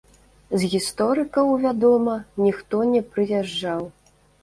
З 0.63 0.69
гісторыкаў, 0.73 1.53
вядома, 1.67 2.17
ніхто 2.47 2.83
не 2.97 3.07
прыязджаў. 3.15 3.91